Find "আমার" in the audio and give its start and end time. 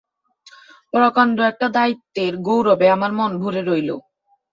2.95-3.11